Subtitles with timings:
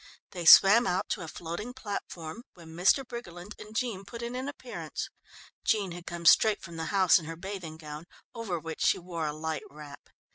[0.31, 3.07] They swam out to a floating platform when Mr.
[3.07, 5.09] Briggerland and Jean put in an appearance.
[5.63, 9.27] Jean had come straight from the house in her bathing gown, over which she wore
[9.27, 10.09] a light wrap.